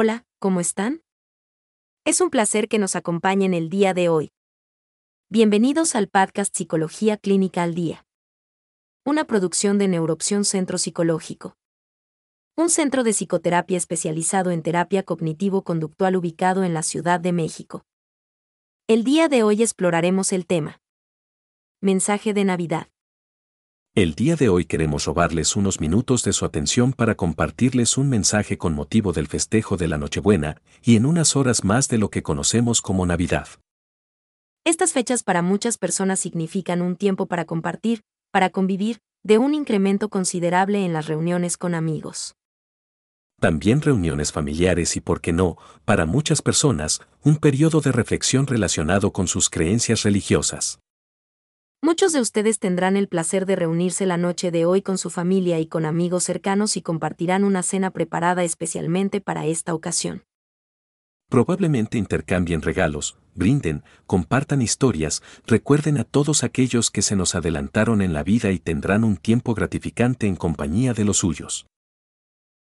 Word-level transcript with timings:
Hola, 0.00 0.24
¿cómo 0.38 0.60
están? 0.60 1.02
Es 2.04 2.20
un 2.20 2.30
placer 2.30 2.68
que 2.68 2.78
nos 2.78 2.94
acompañen 2.94 3.52
el 3.52 3.68
día 3.68 3.94
de 3.94 4.08
hoy. 4.08 4.30
Bienvenidos 5.28 5.96
al 5.96 6.06
podcast 6.06 6.56
Psicología 6.56 7.16
Clínica 7.16 7.64
al 7.64 7.74
Día. 7.74 8.06
Una 9.04 9.24
producción 9.24 9.76
de 9.76 9.88
Neuroopción 9.88 10.44
Centro 10.44 10.78
Psicológico. 10.78 11.56
Un 12.56 12.70
centro 12.70 13.02
de 13.02 13.12
psicoterapia 13.12 13.76
especializado 13.76 14.52
en 14.52 14.62
terapia 14.62 15.02
cognitivo-conductual 15.02 16.14
ubicado 16.14 16.62
en 16.62 16.74
la 16.74 16.84
Ciudad 16.84 17.18
de 17.18 17.32
México. 17.32 17.84
El 18.86 19.02
día 19.02 19.26
de 19.26 19.42
hoy 19.42 19.64
exploraremos 19.64 20.32
el 20.32 20.46
tema. 20.46 20.80
Mensaje 21.80 22.34
de 22.34 22.44
Navidad. 22.44 22.86
El 24.00 24.14
día 24.14 24.36
de 24.36 24.48
hoy 24.48 24.64
queremos 24.64 25.06
robarles 25.06 25.56
unos 25.56 25.80
minutos 25.80 26.22
de 26.22 26.32
su 26.32 26.44
atención 26.44 26.92
para 26.92 27.16
compartirles 27.16 27.98
un 27.98 28.08
mensaje 28.08 28.56
con 28.56 28.72
motivo 28.72 29.12
del 29.12 29.26
festejo 29.26 29.76
de 29.76 29.88
la 29.88 29.98
Nochebuena 29.98 30.62
y 30.84 30.94
en 30.94 31.04
unas 31.04 31.34
horas 31.34 31.64
más 31.64 31.88
de 31.88 31.98
lo 31.98 32.08
que 32.08 32.22
conocemos 32.22 32.80
como 32.80 33.06
Navidad. 33.06 33.48
Estas 34.64 34.92
fechas 34.92 35.24
para 35.24 35.42
muchas 35.42 35.78
personas 35.78 36.20
significan 36.20 36.80
un 36.80 36.94
tiempo 36.94 37.26
para 37.26 37.44
compartir, 37.44 38.02
para 38.30 38.50
convivir, 38.50 39.00
de 39.24 39.38
un 39.38 39.52
incremento 39.52 40.08
considerable 40.08 40.84
en 40.84 40.92
las 40.92 41.08
reuniones 41.08 41.56
con 41.56 41.74
amigos. 41.74 42.36
También 43.40 43.82
reuniones 43.82 44.30
familiares 44.30 44.94
y, 44.94 45.00
por 45.00 45.20
qué 45.20 45.32
no, 45.32 45.56
para 45.84 46.06
muchas 46.06 46.40
personas, 46.40 47.00
un 47.24 47.36
periodo 47.36 47.80
de 47.80 47.90
reflexión 47.90 48.46
relacionado 48.46 49.12
con 49.12 49.26
sus 49.26 49.50
creencias 49.50 50.04
religiosas. 50.04 50.78
Muchos 51.88 52.12
de 52.12 52.20
ustedes 52.20 52.58
tendrán 52.58 52.98
el 52.98 53.08
placer 53.08 53.46
de 53.46 53.56
reunirse 53.56 54.04
la 54.04 54.18
noche 54.18 54.50
de 54.50 54.66
hoy 54.66 54.82
con 54.82 54.98
su 54.98 55.08
familia 55.08 55.58
y 55.58 55.64
con 55.64 55.86
amigos 55.86 56.22
cercanos 56.22 56.76
y 56.76 56.82
compartirán 56.82 57.44
una 57.44 57.62
cena 57.62 57.90
preparada 57.90 58.44
especialmente 58.44 59.22
para 59.22 59.46
esta 59.46 59.72
ocasión. 59.72 60.22
Probablemente 61.30 61.96
intercambien 61.96 62.60
regalos, 62.60 63.16
brinden, 63.34 63.84
compartan 64.06 64.60
historias, 64.60 65.22
recuerden 65.46 65.96
a 65.96 66.04
todos 66.04 66.44
aquellos 66.44 66.90
que 66.90 67.00
se 67.00 67.16
nos 67.16 67.34
adelantaron 67.34 68.02
en 68.02 68.12
la 68.12 68.22
vida 68.22 68.50
y 68.50 68.58
tendrán 68.58 69.02
un 69.02 69.16
tiempo 69.16 69.54
gratificante 69.54 70.26
en 70.26 70.36
compañía 70.36 70.92
de 70.92 71.06
los 71.06 71.16
suyos. 71.16 71.68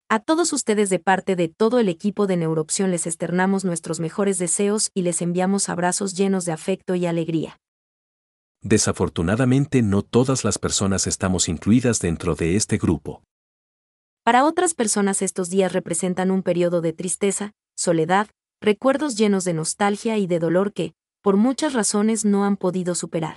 A 0.09 0.21
todos 0.21 0.53
ustedes 0.53 0.89
de 0.89 1.01
parte 1.01 1.35
de 1.35 1.49
todo 1.49 1.81
el 1.81 1.89
equipo 1.89 2.29
de 2.29 2.37
Neuroopción 2.37 2.93
les 2.93 3.09
externamos 3.09 3.65
nuestros 3.65 3.99
mejores 3.99 4.39
deseos 4.39 4.93
y 4.95 5.03
les 5.03 5.21
enviamos 5.21 5.69
abrazos 5.69 6.17
llenos 6.17 6.45
de 6.45 6.53
afecto 6.53 6.95
y 6.95 7.07
alegría. 7.07 7.59
Desafortunadamente 8.69 9.81
no 9.81 10.03
todas 10.03 10.43
las 10.43 10.59
personas 10.59 11.07
estamos 11.07 11.49
incluidas 11.49 12.01
dentro 12.01 12.35
de 12.35 12.57
este 12.57 12.79
grupo. 12.79 13.23
Para 14.25 14.45
otras 14.45 14.75
personas 14.75 15.23
estos 15.23 15.51
días 15.51 15.73
representan 15.73 16.33
un 16.33 16.43
periodo 16.43 16.81
de 16.81 16.93
tristeza, 16.93 17.53
soledad, 17.77 18.27
recuerdos 18.61 19.17
llenos 19.17 19.45
de 19.45 19.55
nostalgia 19.55 20.19
y 20.19 20.27
de 20.27 20.41
dolor 20.41 20.73
que, 20.73 20.95
por 21.23 21.37
muchas 21.37 21.75
razones, 21.75 22.25
no 22.25 22.45
han 22.45 22.57
podido 22.57 22.97
superar. 22.97 23.37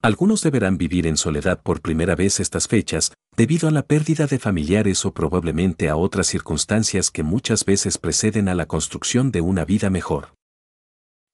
Algunos 0.00 0.42
deberán 0.42 0.78
vivir 0.78 1.08
en 1.08 1.16
soledad 1.16 1.60
por 1.60 1.80
primera 1.80 2.14
vez 2.14 2.38
estas 2.38 2.68
fechas, 2.68 3.12
debido 3.36 3.66
a 3.66 3.72
la 3.72 3.82
pérdida 3.82 4.28
de 4.28 4.38
familiares 4.38 5.04
o 5.04 5.12
probablemente 5.12 5.88
a 5.88 5.96
otras 5.96 6.28
circunstancias 6.28 7.10
que 7.10 7.24
muchas 7.24 7.64
veces 7.64 7.98
preceden 7.98 8.48
a 8.48 8.54
la 8.54 8.66
construcción 8.66 9.32
de 9.32 9.40
una 9.40 9.64
vida 9.64 9.90
mejor. 9.90 10.36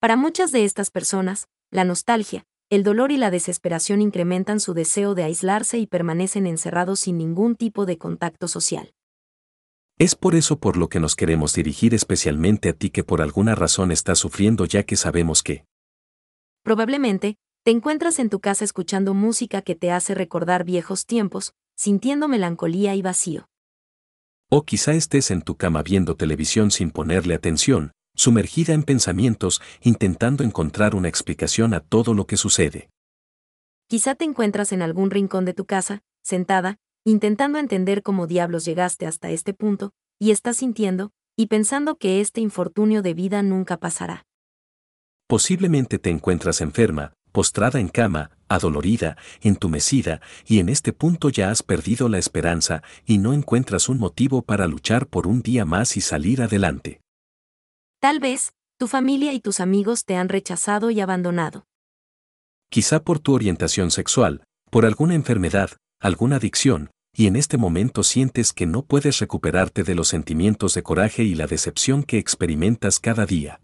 Para 0.00 0.16
muchas 0.16 0.50
de 0.50 0.64
estas 0.64 0.90
personas, 0.90 1.46
la 1.70 1.84
nostalgia, 1.84 2.46
el 2.70 2.84
dolor 2.84 3.10
y 3.10 3.16
la 3.16 3.32
desesperación 3.32 4.00
incrementan 4.00 4.60
su 4.60 4.74
deseo 4.74 5.16
de 5.16 5.24
aislarse 5.24 5.78
y 5.78 5.88
permanecen 5.88 6.46
encerrados 6.46 7.00
sin 7.00 7.18
ningún 7.18 7.56
tipo 7.56 7.84
de 7.84 7.98
contacto 7.98 8.46
social. 8.46 8.94
Es 9.98 10.14
por 10.14 10.36
eso 10.36 10.60
por 10.60 10.76
lo 10.76 10.88
que 10.88 11.00
nos 11.00 11.16
queremos 11.16 11.52
dirigir 11.52 11.94
especialmente 11.94 12.68
a 12.68 12.72
ti 12.72 12.90
que 12.90 13.02
por 13.02 13.22
alguna 13.22 13.56
razón 13.56 13.90
estás 13.90 14.20
sufriendo 14.20 14.64
ya 14.66 14.84
que 14.84 14.96
sabemos 14.96 15.42
que 15.42 15.64
Probablemente, 16.62 17.36
te 17.64 17.72
encuentras 17.72 18.18
en 18.20 18.30
tu 18.30 18.38
casa 18.38 18.64
escuchando 18.64 19.14
música 19.14 19.62
que 19.62 19.74
te 19.74 19.90
hace 19.90 20.14
recordar 20.14 20.64
viejos 20.64 21.06
tiempos, 21.06 21.52
sintiendo 21.76 22.28
melancolía 22.28 22.94
y 22.94 23.02
vacío. 23.02 23.48
O 24.48 24.62
quizá 24.62 24.92
estés 24.92 25.30
en 25.30 25.42
tu 25.42 25.56
cama 25.56 25.82
viendo 25.82 26.16
televisión 26.16 26.70
sin 26.70 26.90
ponerle 26.92 27.34
atención, 27.34 27.92
sumergida 28.14 28.74
en 28.74 28.82
pensamientos, 28.82 29.60
intentando 29.82 30.44
encontrar 30.44 30.94
una 30.94 31.08
explicación 31.08 31.74
a 31.74 31.80
todo 31.80 32.14
lo 32.14 32.26
que 32.26 32.36
sucede. 32.36 32.90
Quizá 33.88 34.14
te 34.14 34.24
encuentras 34.24 34.72
en 34.72 34.82
algún 34.82 35.10
rincón 35.10 35.44
de 35.44 35.54
tu 35.54 35.64
casa, 35.64 36.02
sentada, 36.22 36.78
intentando 37.04 37.58
entender 37.58 38.02
cómo 38.02 38.26
diablos 38.26 38.64
llegaste 38.64 39.06
hasta 39.06 39.30
este 39.30 39.54
punto, 39.54 39.92
y 40.18 40.30
estás 40.30 40.58
sintiendo, 40.58 41.12
y 41.36 41.46
pensando 41.46 41.96
que 41.96 42.20
este 42.20 42.40
infortunio 42.40 43.02
de 43.02 43.14
vida 43.14 43.42
nunca 43.42 43.78
pasará. 43.78 44.26
Posiblemente 45.26 45.98
te 45.98 46.10
encuentras 46.10 46.60
enferma, 46.60 47.14
postrada 47.32 47.80
en 47.80 47.88
cama, 47.88 48.32
adolorida, 48.48 49.16
entumecida, 49.40 50.20
y 50.46 50.58
en 50.58 50.68
este 50.68 50.92
punto 50.92 51.30
ya 51.30 51.50
has 51.50 51.62
perdido 51.62 52.08
la 52.08 52.18
esperanza 52.18 52.82
y 53.06 53.18
no 53.18 53.32
encuentras 53.32 53.88
un 53.88 53.98
motivo 53.98 54.42
para 54.42 54.66
luchar 54.66 55.06
por 55.06 55.26
un 55.26 55.40
día 55.40 55.64
más 55.64 55.96
y 55.96 56.00
salir 56.00 56.42
adelante. 56.42 57.00
Tal 58.00 58.18
vez, 58.18 58.54
tu 58.78 58.86
familia 58.86 59.34
y 59.34 59.40
tus 59.40 59.60
amigos 59.60 60.06
te 60.06 60.16
han 60.16 60.30
rechazado 60.30 60.90
y 60.90 61.00
abandonado. 61.00 61.66
Quizá 62.70 63.04
por 63.04 63.18
tu 63.18 63.34
orientación 63.34 63.90
sexual, 63.90 64.42
por 64.70 64.86
alguna 64.86 65.14
enfermedad, 65.14 65.72
alguna 66.00 66.36
adicción, 66.36 66.90
y 67.14 67.26
en 67.26 67.36
este 67.36 67.58
momento 67.58 68.02
sientes 68.02 68.54
que 68.54 68.64
no 68.64 68.86
puedes 68.86 69.18
recuperarte 69.18 69.82
de 69.82 69.94
los 69.94 70.08
sentimientos 70.08 70.72
de 70.72 70.82
coraje 70.82 71.24
y 71.24 71.34
la 71.34 71.46
decepción 71.46 72.02
que 72.02 72.16
experimentas 72.16 73.00
cada 73.00 73.26
día. 73.26 73.60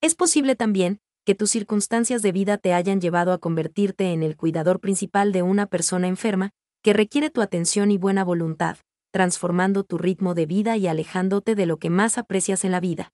Es 0.00 0.14
posible 0.14 0.56
también 0.56 1.00
que 1.26 1.34
tus 1.34 1.50
circunstancias 1.50 2.22
de 2.22 2.32
vida 2.32 2.56
te 2.56 2.72
hayan 2.72 3.02
llevado 3.02 3.34
a 3.34 3.38
convertirte 3.38 4.14
en 4.14 4.22
el 4.22 4.36
cuidador 4.36 4.80
principal 4.80 5.32
de 5.32 5.42
una 5.42 5.66
persona 5.66 6.08
enferma, 6.08 6.52
que 6.82 6.94
requiere 6.94 7.28
tu 7.28 7.42
atención 7.42 7.90
y 7.90 7.98
buena 7.98 8.24
voluntad, 8.24 8.78
transformando 9.12 9.84
tu 9.84 9.98
ritmo 9.98 10.32
de 10.32 10.46
vida 10.46 10.78
y 10.78 10.86
alejándote 10.86 11.54
de 11.54 11.66
lo 11.66 11.76
que 11.76 11.90
más 11.90 12.16
aprecias 12.16 12.64
en 12.64 12.72
la 12.72 12.80
vida. 12.80 13.12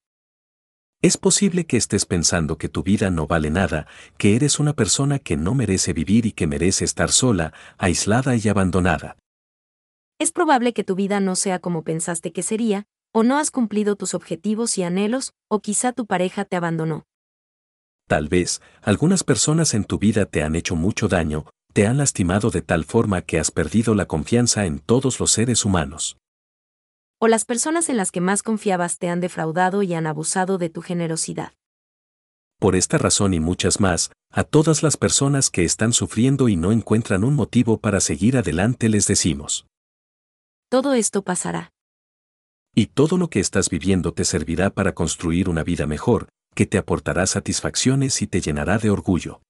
Es 1.02 1.16
posible 1.16 1.66
que 1.66 1.76
estés 1.76 2.06
pensando 2.06 2.58
que 2.58 2.69
tu 2.69 2.84
vida 2.84 3.10
no 3.10 3.26
vale 3.26 3.50
nada, 3.50 3.88
que 4.19 4.37
eres 4.37 4.60
una 4.60 4.72
persona 4.72 5.19
que 5.19 5.37
no 5.37 5.52
merece 5.52 5.93
vivir 5.93 6.26
y 6.26 6.32
que 6.32 6.46
merece 6.46 6.84
estar 6.84 7.10
sola, 7.10 7.52
aislada 7.76 8.37
y 8.37 8.49
abandonada. 8.49 9.16
Es 10.20 10.31
probable 10.31 10.72
que 10.72 10.84
tu 10.84 10.94
vida 10.94 11.19
no 11.19 11.34
sea 11.34 11.58
como 11.58 11.82
pensaste 11.82 12.32
que 12.32 12.44
sería, 12.44 12.87
o 13.12 13.25
no 13.25 13.38
has 13.38 13.50
cumplido 13.50 13.96
tus 13.96 14.14
objetivos 14.14 14.78
y 14.78 14.84
anhelos, 14.84 15.32
o 15.49 15.58
quizá 15.58 15.93
tu 15.93 16.06
pareja 16.06 16.44
te 16.44 16.54
abandonó. 16.54 17.02
Tal 18.06 18.28
vez, 18.28 18.62
algunas 18.81 19.25
personas 19.25 19.75
en 19.75 19.82
tu 19.82 19.99
vida 19.99 20.25
te 20.26 20.44
han 20.44 20.54
hecho 20.54 20.76
mucho 20.76 21.08
daño, 21.08 21.46
te 21.72 21.88
han 21.88 21.96
lastimado 21.99 22.50
de 22.50 22.62
tal 22.62 22.84
forma 22.84 23.22
que 23.22 23.40
has 23.40 23.50
perdido 23.50 23.96
la 23.96 24.06
confianza 24.06 24.66
en 24.66 24.78
todos 24.78 25.19
los 25.19 25.32
seres 25.32 25.64
humanos 25.64 26.16
o 27.22 27.28
las 27.28 27.44
personas 27.44 27.88
en 27.88 27.96
las 27.96 28.10
que 28.10 28.20
más 28.20 28.42
confiabas 28.42 28.98
te 28.98 29.08
han 29.08 29.20
defraudado 29.20 29.84
y 29.84 29.94
han 29.94 30.08
abusado 30.08 30.58
de 30.58 30.70
tu 30.70 30.82
generosidad. 30.82 31.52
Por 32.58 32.74
esta 32.74 32.98
razón 32.98 33.32
y 33.32 33.38
muchas 33.38 33.78
más, 33.78 34.10
a 34.32 34.42
todas 34.42 34.82
las 34.82 34.96
personas 34.96 35.48
que 35.48 35.62
están 35.62 35.92
sufriendo 35.92 36.48
y 36.48 36.56
no 36.56 36.72
encuentran 36.72 37.22
un 37.22 37.36
motivo 37.36 37.78
para 37.78 38.00
seguir 38.00 38.36
adelante 38.36 38.88
les 38.88 39.06
decimos. 39.06 39.69
Todo 40.69 40.94
esto 40.94 41.22
pasará. 41.22 41.70
Y 42.74 42.86
todo 42.86 43.16
lo 43.16 43.30
que 43.30 43.38
estás 43.38 43.70
viviendo 43.70 44.12
te 44.12 44.25
servirá 44.25 44.70
para 44.70 44.92
construir 44.92 45.48
una 45.48 45.62
vida 45.62 45.86
mejor, 45.86 46.28
que 46.56 46.66
te 46.66 46.76
aportará 46.76 47.28
satisfacciones 47.28 48.20
y 48.20 48.26
te 48.26 48.40
llenará 48.40 48.78
de 48.78 48.90
orgullo. 48.90 49.42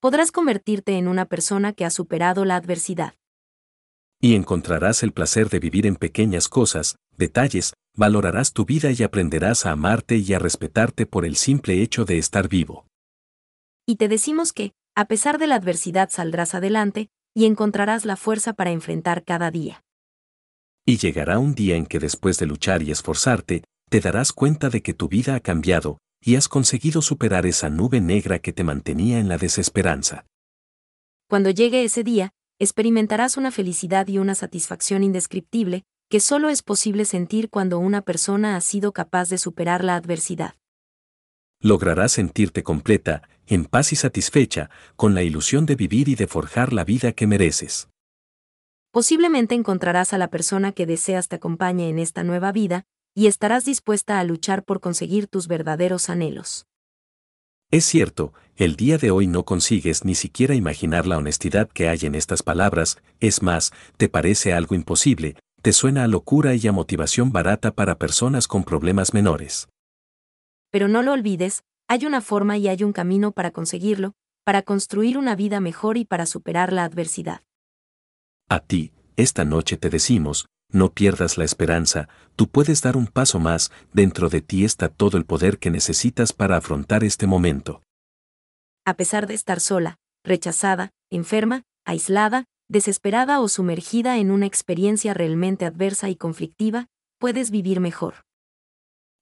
Podrás 0.00 0.32
convertirte 0.32 0.96
en 0.96 1.08
una 1.08 1.26
persona 1.26 1.74
que 1.74 1.84
ha 1.84 1.90
superado 1.90 2.46
la 2.46 2.56
adversidad 2.56 3.19
y 4.20 4.34
encontrarás 4.34 5.02
el 5.02 5.12
placer 5.12 5.48
de 5.48 5.58
vivir 5.58 5.86
en 5.86 5.96
pequeñas 5.96 6.48
cosas, 6.48 6.96
detalles, 7.16 7.72
valorarás 7.96 8.52
tu 8.52 8.64
vida 8.64 8.90
y 8.90 9.02
aprenderás 9.02 9.66
a 9.66 9.72
amarte 9.72 10.16
y 10.16 10.32
a 10.34 10.38
respetarte 10.38 11.06
por 11.06 11.24
el 11.24 11.36
simple 11.36 11.82
hecho 11.82 12.04
de 12.04 12.18
estar 12.18 12.48
vivo. 12.48 12.86
Y 13.86 13.96
te 13.96 14.08
decimos 14.08 14.52
que, 14.52 14.72
a 14.94 15.06
pesar 15.06 15.38
de 15.38 15.46
la 15.46 15.56
adversidad 15.56 16.10
saldrás 16.10 16.54
adelante, 16.54 17.08
y 17.34 17.46
encontrarás 17.46 18.04
la 18.04 18.16
fuerza 18.16 18.52
para 18.52 18.70
enfrentar 18.70 19.24
cada 19.24 19.50
día. 19.50 19.82
Y 20.84 20.98
llegará 20.98 21.38
un 21.38 21.54
día 21.54 21.76
en 21.76 21.86
que 21.86 21.98
después 21.98 22.38
de 22.38 22.46
luchar 22.46 22.82
y 22.82 22.90
esforzarte, 22.90 23.64
te 23.88 24.00
darás 24.00 24.32
cuenta 24.32 24.68
de 24.68 24.82
que 24.82 24.94
tu 24.94 25.08
vida 25.08 25.34
ha 25.34 25.40
cambiado, 25.40 25.98
y 26.20 26.36
has 26.36 26.48
conseguido 26.48 27.02
superar 27.02 27.46
esa 27.46 27.70
nube 27.70 28.00
negra 28.00 28.40
que 28.40 28.52
te 28.52 28.64
mantenía 28.64 29.18
en 29.18 29.28
la 29.28 29.38
desesperanza. 29.38 30.26
Cuando 31.28 31.50
llegue 31.50 31.84
ese 31.84 32.04
día, 32.04 32.30
experimentarás 32.60 33.38
una 33.38 33.50
felicidad 33.50 34.06
y 34.06 34.18
una 34.18 34.34
satisfacción 34.34 35.02
indescriptible, 35.02 35.82
que 36.10 36.20
solo 36.20 36.50
es 36.50 36.62
posible 36.62 37.06
sentir 37.06 37.48
cuando 37.48 37.78
una 37.78 38.02
persona 38.02 38.54
ha 38.54 38.60
sido 38.60 38.92
capaz 38.92 39.30
de 39.30 39.38
superar 39.38 39.82
la 39.82 39.96
adversidad. 39.96 40.54
Lograrás 41.62 42.12
sentirte 42.12 42.62
completa, 42.62 43.22
en 43.46 43.64
paz 43.64 43.92
y 43.92 43.96
satisfecha, 43.96 44.68
con 44.96 45.14
la 45.14 45.22
ilusión 45.22 45.64
de 45.64 45.74
vivir 45.74 46.08
y 46.08 46.16
de 46.16 46.26
forjar 46.26 46.74
la 46.74 46.84
vida 46.84 47.12
que 47.12 47.26
mereces. 47.26 47.88
Posiblemente 48.92 49.54
encontrarás 49.54 50.12
a 50.12 50.18
la 50.18 50.28
persona 50.28 50.72
que 50.72 50.84
deseas 50.84 51.28
te 51.28 51.36
acompañe 51.36 51.88
en 51.88 51.98
esta 51.98 52.24
nueva 52.24 52.52
vida, 52.52 52.84
y 53.14 53.26
estarás 53.26 53.64
dispuesta 53.64 54.20
a 54.20 54.24
luchar 54.24 54.64
por 54.64 54.80
conseguir 54.80 55.28
tus 55.28 55.48
verdaderos 55.48 56.10
anhelos. 56.10 56.66
Es 57.72 57.84
cierto, 57.84 58.32
el 58.56 58.74
día 58.74 58.98
de 58.98 59.12
hoy 59.12 59.28
no 59.28 59.44
consigues 59.44 60.04
ni 60.04 60.16
siquiera 60.16 60.56
imaginar 60.56 61.06
la 61.06 61.18
honestidad 61.18 61.68
que 61.68 61.88
hay 61.88 62.00
en 62.02 62.16
estas 62.16 62.42
palabras, 62.42 63.00
es 63.20 63.42
más, 63.42 63.72
te 63.96 64.08
parece 64.08 64.52
algo 64.52 64.74
imposible, 64.74 65.36
te 65.62 65.72
suena 65.72 66.02
a 66.02 66.08
locura 66.08 66.56
y 66.56 66.66
a 66.66 66.72
motivación 66.72 67.30
barata 67.30 67.70
para 67.70 67.96
personas 67.96 68.48
con 68.48 68.64
problemas 68.64 69.14
menores. 69.14 69.68
Pero 70.72 70.88
no 70.88 71.02
lo 71.02 71.12
olvides, 71.12 71.62
hay 71.86 72.06
una 72.06 72.20
forma 72.20 72.58
y 72.58 72.66
hay 72.66 72.82
un 72.82 72.92
camino 72.92 73.30
para 73.30 73.52
conseguirlo, 73.52 74.14
para 74.44 74.62
construir 74.62 75.16
una 75.16 75.36
vida 75.36 75.60
mejor 75.60 75.96
y 75.96 76.04
para 76.04 76.26
superar 76.26 76.72
la 76.72 76.82
adversidad. 76.82 77.42
A 78.48 78.58
ti, 78.58 78.92
esta 79.14 79.44
noche 79.44 79.76
te 79.76 79.90
decimos, 79.90 80.48
no 80.72 80.92
pierdas 80.92 81.38
la 81.38 81.44
esperanza, 81.44 82.08
tú 82.36 82.48
puedes 82.48 82.82
dar 82.82 82.96
un 82.96 83.06
paso 83.06 83.38
más, 83.38 83.70
dentro 83.92 84.28
de 84.28 84.40
ti 84.40 84.64
está 84.64 84.88
todo 84.88 85.16
el 85.18 85.24
poder 85.24 85.58
que 85.58 85.70
necesitas 85.70 86.32
para 86.32 86.56
afrontar 86.56 87.04
este 87.04 87.26
momento. 87.26 87.82
A 88.84 88.94
pesar 88.94 89.26
de 89.26 89.34
estar 89.34 89.60
sola, 89.60 89.98
rechazada, 90.24 90.90
enferma, 91.10 91.62
aislada, 91.84 92.44
desesperada 92.68 93.40
o 93.40 93.48
sumergida 93.48 94.18
en 94.18 94.30
una 94.30 94.46
experiencia 94.46 95.12
realmente 95.12 95.64
adversa 95.64 96.08
y 96.08 96.16
conflictiva, 96.16 96.86
puedes 97.18 97.50
vivir 97.50 97.80
mejor. 97.80 98.14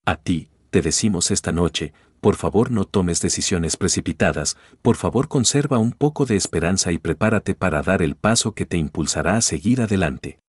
A 0.05 0.17
ti, 0.17 0.50
te 0.71 0.83
decimos 0.83 1.31
esta 1.31 1.53
noche, 1.53 1.93
por 2.21 2.37
favor 2.37 2.71
no 2.71 2.85
tomes 2.85 3.21
decisiones 3.21 3.77
precipitadas, 3.77 4.56
por 4.83 4.97
favor 4.97 5.29
conserva 5.29 5.79
un 5.79 5.93
poco 5.93 6.27
de 6.27 6.37
esperanza 6.37 6.93
y 6.93 6.99
prepárate 6.99 7.55
para 7.55 7.83
dar 7.83 8.03
el 8.03 8.17
paso 8.17 8.53
que 8.53 8.67
te 8.67 8.77
impulsará 8.77 9.37
a 9.37 9.41
seguir 9.41 9.81
adelante. 9.81 10.41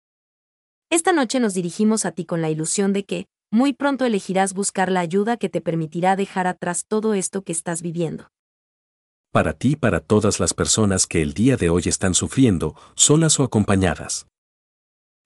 Esta 0.90 1.12
noche 1.12 1.40
nos 1.40 1.55
dirigimos 1.55 2.05
a 2.06 2.12
ti 2.12 2.25
con 2.25 2.40
la 2.40 2.50
ilusión 2.50 2.93
de 2.93 3.05
que, 3.05 3.26
muy 3.50 3.73
pronto 3.73 4.05
elegirás 4.05 4.55
buscar 4.55 4.90
la 4.90 5.00
ayuda 5.00 5.37
que 5.37 5.49
te 5.49 5.61
permitirá 5.61 6.17
dejar 6.17 6.46
atrás 6.46 6.85
todo 6.87 7.14
esto 7.14 7.43
que 7.43 7.52
estás 7.52 7.82
viviendo. 7.82 8.29
Para 9.31 9.52
ti 9.52 9.73
y 9.73 9.76
para 9.76 10.00
todas 10.00 10.40
las 10.40 10.55
personas 10.55 11.06
que 11.06 11.20
el 11.23 11.35
día 11.35 11.56
de 11.56 11.69
hoy 11.70 11.82
están 11.87 12.14
sufriendo, 12.14 12.75
solas 12.94 13.38
o 13.38 13.44
acompañadas. 13.44 14.26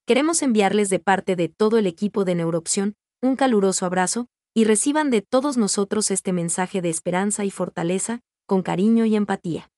Queremos 0.06 0.42
enviarles 0.42 0.90
de 0.90 0.98
parte 0.98 1.36
de 1.36 1.48
todo 1.48 1.78
el 1.78 1.86
equipo 1.86 2.24
de 2.24 2.34
Neuroopción 2.34 2.96
un 3.22 3.36
caluroso 3.36 3.86
abrazo, 3.86 4.26
y 4.52 4.64
reciban 4.64 5.10
de 5.10 5.22
todos 5.22 5.56
nosotros 5.56 6.10
este 6.10 6.32
mensaje 6.32 6.82
de 6.82 6.90
esperanza 6.90 7.44
y 7.44 7.50
fortaleza, 7.50 8.20
con 8.46 8.62
cariño 8.62 9.06
y 9.06 9.14
empatía. 9.14 9.70